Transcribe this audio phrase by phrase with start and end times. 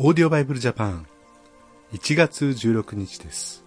[0.00, 1.08] オーディオバイブルジャパン
[1.92, 3.64] 1月16日です。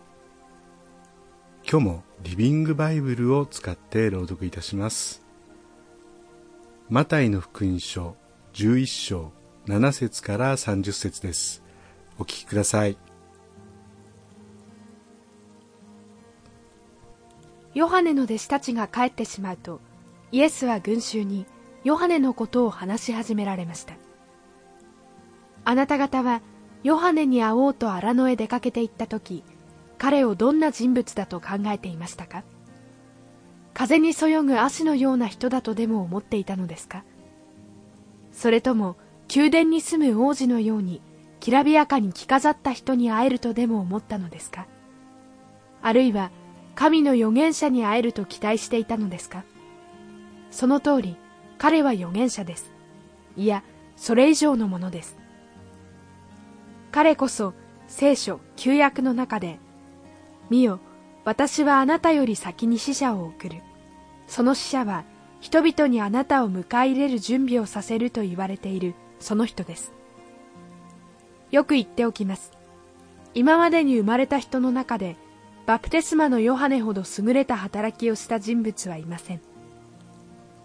[1.70, 5.26] 今日もリビングバイブルを使って朗読いたします。
[6.88, 8.16] マタイの福音書
[8.54, 9.34] 11章
[9.66, 11.64] 7節から30節です。
[12.18, 12.98] お聞きください。
[17.74, 19.82] ヨハネの弟子たちが帰ってしまうと
[20.32, 21.46] イエスは群衆に
[21.84, 23.96] ヨハネのことを話し始められました。
[25.64, 26.42] あなた方は
[26.84, 29.44] ヨハネに会おうと荒野へ出かけて行った時
[29.98, 32.44] 彼をどんな人物だと考えていましたか？
[33.74, 37.04] 風にそよぐ足のような人だとでも思っていたのですか？
[38.32, 38.98] それとも
[39.34, 41.02] 宮殿に住む王子のように
[41.40, 44.66] きらびやかに着飾った人に会えるとでも思ったのですか？
[45.84, 46.32] あるいは
[46.74, 49.44] 神の預言者に会えると期待していたのですか？
[50.50, 51.16] その通り
[51.60, 52.72] 彼は預言者です。
[53.38, 53.64] いや
[53.96, 55.21] それ以上のものです。
[56.92, 57.54] 彼こそ
[57.88, 59.60] 聖書旧約の中で
[60.50, 60.80] 見よ
[61.24, 63.62] 私はあなたより先に死者を送る。
[64.28, 65.04] その死者は
[65.40, 69.94] 人々にあなたを迎え入れる準備をさせると言われているその人です。
[71.52, 72.52] よく言っておきます。
[73.34, 75.16] 今までに生まれた人の中で
[75.66, 79.42] バプテスマのヨハネほど優れた働きをした人物はいません。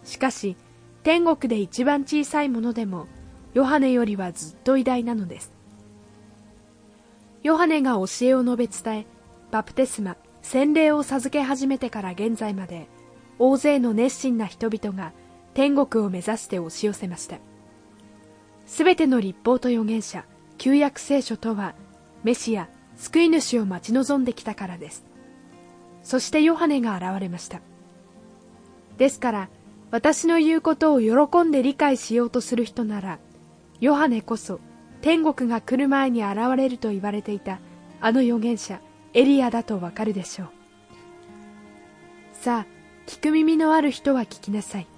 [0.04, 0.56] しかし
[1.02, 3.06] 天国で一番小さいものでも
[3.54, 5.55] ヨハネよりはずっと偉大なのです。
[7.46, 9.06] ヨハネが教えを述べ伝え
[9.52, 12.88] バプテスマ洗礼を授け始めてから現在まで
[13.38, 15.12] 大勢の熱心な人々が
[15.54, 17.38] 天国を目指して押し寄せました。
[18.66, 20.24] すべての立法と預言者
[20.58, 21.76] 旧約聖書とは
[22.24, 25.04] メシア救い主を待ち望んできたからです。
[26.02, 27.60] そしてヨハネが現れました。
[28.98, 29.48] ですから
[29.92, 33.20] 私の言うことを喜んで理解しようとする人なら
[33.80, 34.58] ヨハネこそ
[35.06, 37.60] 天国が来る前に現れると言われていた
[38.00, 38.80] あの預言者
[39.14, 40.48] エリアだとわかるでしょう。
[42.32, 42.66] さあ
[43.06, 44.88] 聞く耳のある人は聞きなさい。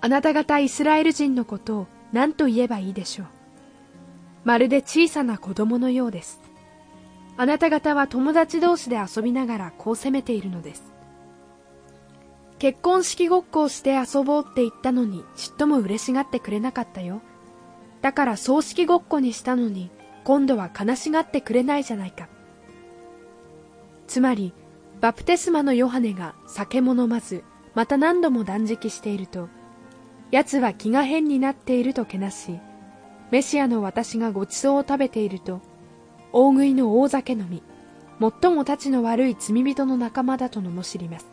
[0.00, 3.26] あなた方イスラエル人のことを何と言えばいいでしょう。
[4.44, 6.40] まるで小さな子供のようです。
[7.36, 10.94] あなた方は友達同士で遊びながらこう責めているのです。
[12.58, 17.20] 結婚式ごっこをして遊ぼうって言ったのにちっとも嬉しがってくれなかったよ。
[18.02, 19.90] だから葬式ごっこにしたのに
[20.24, 22.28] 今度は悲しがってくれないじゃないか。
[24.06, 24.52] つまり
[25.00, 27.42] バプテスマのヨハネが酒も飲まず
[27.74, 29.48] また何度も断食していると
[30.30, 32.60] 奴は気が変になっているとけなし
[33.30, 35.62] メシアの私がごちそうを食べていると
[36.32, 37.62] 大食いの大酒飲み
[38.20, 41.26] 最もたちの悪い罪人の仲間だと罵ります。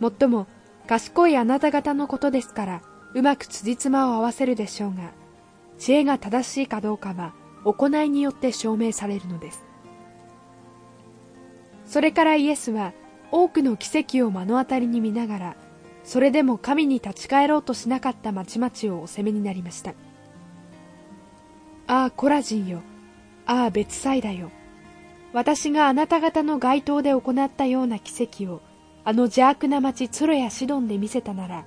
[0.00, 0.46] もっとも
[0.86, 2.82] 賢いあなた方のことですから
[3.14, 5.12] うまく辻褄を合わせるでしょうが
[5.78, 7.32] 知恵が正しいかどうかは
[7.64, 9.64] 行いによって証明されるのです。
[11.86, 12.92] それからイエスは
[13.30, 15.56] 多くの奇跡を目の当たりに見ながら
[16.04, 19.94] それでも神に立ち返ろうとしなかった町々をお責めになりました。
[21.86, 22.82] ああコラジンよ。
[23.46, 24.50] ああ別サイダよ。
[25.32, 28.60] 私があなた方の街頭で行ったような奇跡を
[29.04, 31.64] あの邪悪な町ツロやシドンで見せたなら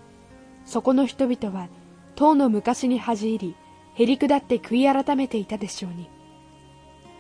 [0.72, 1.68] そこの人々は
[2.16, 3.56] 唐の昔に恥じ入り
[3.96, 6.10] へり下って悔い改めていたでしょうに。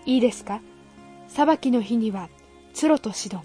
[0.05, 0.61] いいですか？
[1.27, 2.29] 裁きの日には
[2.73, 3.43] ツロとシドン。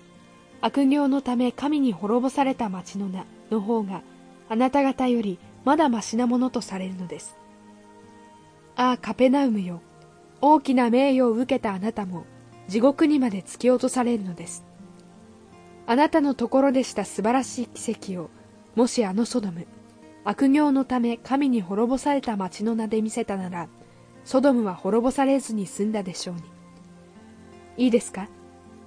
[0.60, 4.02] 悪行のため神に滅ぼされた町の名の方が
[4.48, 7.36] あなた方よりまだましなものとされるのです。
[8.76, 9.80] ああカペナウムよ。
[10.40, 12.26] 大きな名誉を受けたあなたも
[12.68, 14.64] 地獄にまで突き落とされるのです。
[15.88, 18.30] あなたのところでした素晴らしい奇跡を
[18.76, 19.66] もしあのソドム
[20.28, 23.68] 悪行のため神に滅ぼされた町の名で見せたなら
[24.24, 26.42] ソドムは滅ぼされずに済んだでしょうに。
[27.76, 28.28] いいですか？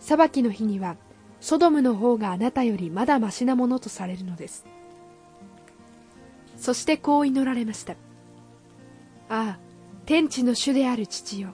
[0.02, 0.98] 裁きの日には
[1.40, 4.66] ソドムの方があなたよりまだましなものとされるのです。
[6.58, 7.94] そしてこう祈られました。
[9.30, 9.60] ああ
[10.06, 11.52] 天地の主である父よ。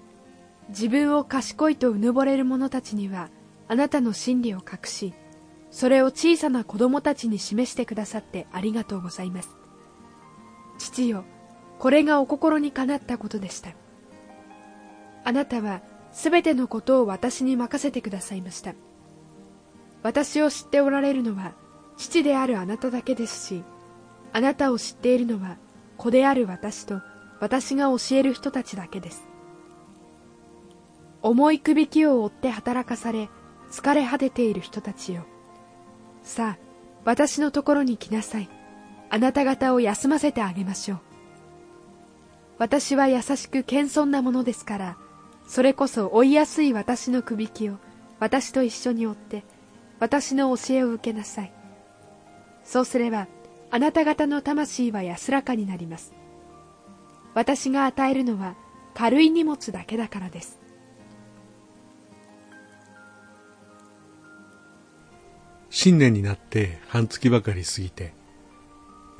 [0.69, 3.29] 自分を賢いとうぬぼれる者たちには
[3.67, 5.13] あなたの真理を隠し
[5.69, 9.55] それを小さな子供たちに示してくださってありがとうございます。
[10.77, 11.23] 父よ
[11.79, 13.71] これがお心にかなったことでした。
[15.23, 15.81] あなたは
[16.11, 18.73] すべてのことを私に任せてくださいました。
[20.03, 21.53] 私を知っておられるのは
[21.97, 23.63] 父であるあなただけですし
[24.33, 25.57] あなたを知っているのは
[25.97, 27.01] 子である私と
[27.39, 29.27] 私が教える人たちだけです。
[31.21, 33.29] 重いくびきを追って働かされ
[33.71, 35.25] 疲れ果てている人たちよ。
[36.21, 36.65] さあ
[37.03, 38.49] 私のところに来なさい。
[39.09, 40.99] あなた方を休ませてあげましょう。
[42.57, 44.97] 私は優しく謙遜なものですから
[45.47, 47.77] それこそ追いやすい私のくびきを
[48.19, 49.43] 私と一緒に追って
[49.99, 51.53] 私の教えを受けなさい。
[52.63, 53.27] そうすれば
[53.71, 56.13] あなた方の魂は安らかになります。
[57.33, 58.55] 私が与えるのは
[58.93, 60.59] 軽い荷物だけだからです。
[65.69, 68.13] 新年になって半月ばかり過ぎて、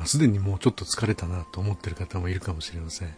[0.04, 3.16] すでにもうちょっと疲れたなと思ってる方もいるかもしれません。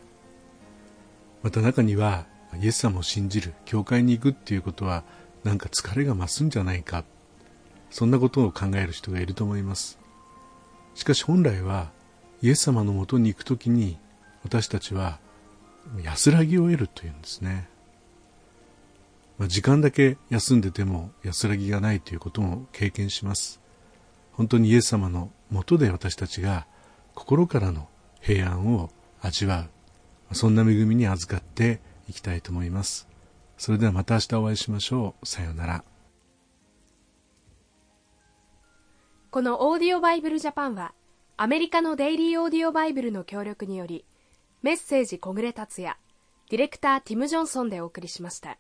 [1.44, 2.28] また中には、
[2.62, 5.04] イエス様を信じる、教会に行くっていうことは、
[5.44, 7.04] なんか疲れが増すんじゃないか、
[7.90, 10.00] そんなことを考える人がいると思います。
[10.94, 11.92] しかし本来は、
[12.42, 13.98] イエス様のもとに行くときに、
[14.44, 15.20] 私たちは
[16.04, 17.70] 安らぎを得るというんですね。
[19.38, 23.60] まあ、時間だけ休んでても安らぎがないということも経験します。
[24.34, 26.68] 本当にイエス様のもとで私たちが
[27.16, 27.88] 心からの
[28.22, 28.90] 平安を
[29.22, 29.68] 味わ
[30.32, 31.80] う、そんな恵みに預かって
[32.10, 33.08] いきたいと思います。
[33.58, 35.26] それではまた明日お会いしましょう。
[35.26, 35.84] さようなら。
[39.30, 40.94] このオーディオバイブルジャパンは
[41.36, 44.06] アメリカのデイリーオーディオバイブルの協力により
[44.64, 45.96] メッセージ小暮達也
[46.50, 48.58] ディレクターティム・ジョンソンでお送りしました。